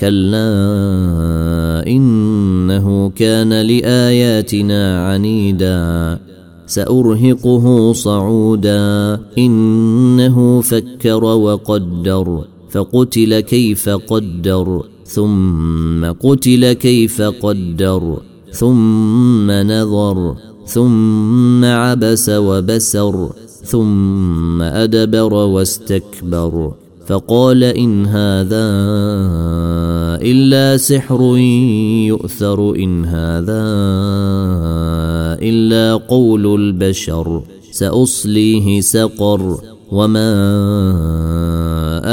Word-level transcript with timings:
كلا 0.00 1.86
إنه 1.86 3.10
كان 3.10 3.52
لآياتنا 3.62 5.08
عنيدا 5.08 6.18
سأرهقه 6.66 7.92
صعودا 7.92 9.20
إنه 9.38 10.60
فكر 10.60 11.24
وقدر 11.24 12.44
فقتل 12.70 13.40
كيف 13.40 13.88
قدر 13.88 14.84
ثم 15.04 16.04
قتل 16.04 16.72
كيف 16.72 17.22
قدر 17.22 18.18
ثم 18.52 19.50
نظر 19.50 20.36
ثم 20.66 21.64
عبس 21.64 22.30
وبسر 22.30 23.28
ثم 23.64 24.62
أدبر 24.62 25.34
واستكبر 25.34 26.72
فقال 27.06 27.64
إن 27.64 28.06
هذا 28.06 28.68
إلا 30.30 30.76
سحر 30.76 31.36
يؤثر 32.06 32.74
إن 32.74 33.04
هذا 33.04 33.64
إلا 35.42 35.94
قول 36.08 36.54
البشر. 36.60 37.42
سأصليه 37.72 38.80
سقر. 38.80 39.60
وما 39.92 40.28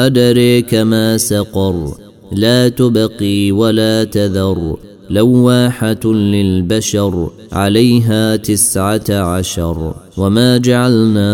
أدريك 0.06 0.76
ما 0.76 1.18
سقر. 1.18 1.94
لا 2.32 2.70
تبقي 2.70 3.52
ولا 3.52 4.04
تذر. 4.04 4.78
لواحة 5.10 6.06
للبشر. 6.06 7.30
عليها 7.52 8.36
تسعة 8.36 9.04
عشر. 9.10 9.96
وما 10.18 10.58
جعلنا 10.58 11.28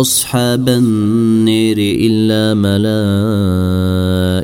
أصحاب 0.00 0.68
النير 0.68 1.76
إلا 1.78 2.54
ملائكة. 2.54 3.97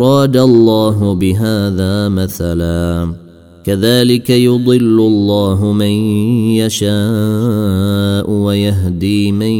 أراد 0.00 0.36
الله 0.36 1.14
بهذا 1.14 2.08
مثلا. 2.08 3.14
كذلك 3.64 4.30
يضل 4.30 5.00
الله 5.00 5.72
من 5.72 5.90
يشاء 6.56 8.30
ويهدي 8.30 9.32
من 9.32 9.52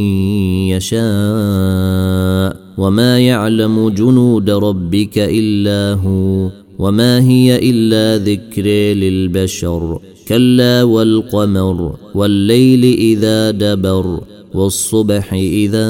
يشاء. 0.72 2.56
وما 2.78 3.20
يعلم 3.20 3.88
جنود 3.88 4.50
ربك 4.50 5.18
إلا 5.18 6.00
هو 6.00 6.50
وما 6.78 7.20
هي 7.20 7.70
إلا 7.70 8.24
ذكر 8.24 8.66
للبشر. 8.96 10.00
كلا 10.28 10.82
والقمر 10.82 11.96
والليل 12.14 12.84
إذا 12.84 13.50
دبر 13.50 14.20
والصبح 14.54 15.34
إذا 15.34 15.88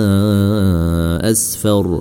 أسفر. 1.30 2.00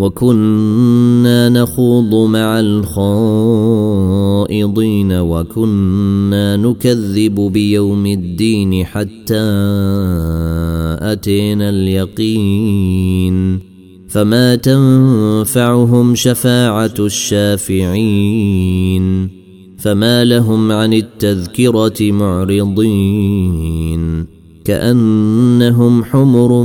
وكنا 0.00 1.48
نخوض 1.48 2.28
مع 2.28 2.60
الخائضين 2.60 3.92
وكنا 5.12 6.56
نكذب 6.56 7.34
بيوم 7.34 8.06
الدين 8.06 8.84
حتى 8.84 9.40
أتينا 11.02 11.70
اليقين 11.70 13.60
فما 14.08 14.54
تنفعهم 14.54 16.14
شفاعة 16.14 16.94
الشافعين 16.98 18.50
فما 19.78 20.24
لهم 20.24 20.72
عن 20.72 20.92
التذكرة 20.92 22.12
معرضين 22.12 23.50
كأنهم 24.64 26.04
حمر 26.04 26.62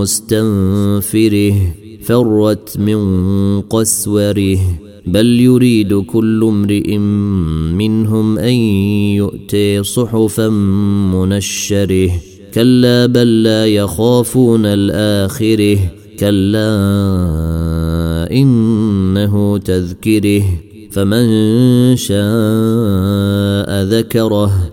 مستنفره 0.00 1.79
فرت 2.02 2.78
من 2.78 3.60
قسوره 3.60 4.58
بل 5.06 5.40
يريد 5.40 5.94
كل 5.94 6.44
امرئ 6.44 6.98
منهم 7.78 8.38
أن 8.38 8.54
يؤتي 9.14 9.82
صحفا 9.82 10.48
منشره. 11.14 12.10
كلا 12.54 13.06
بل 13.06 13.42
لا 13.42 13.66
يخافون 13.66 14.66
الآخره 14.66 15.78
كلا 16.18 16.70
إنه 18.32 19.58
تذكره. 19.58 20.44
فمن 20.90 21.26
شاء 21.96 23.82
ذكره. 23.82 24.72